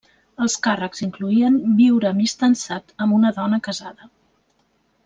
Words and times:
Els 0.45 0.53
càrrecs 0.67 1.03
incloïen 1.07 1.59
viure 1.83 2.09
amistançat 2.13 2.99
amb 3.07 3.17
una 3.21 3.35
dona 3.39 3.65
casada. 3.71 4.13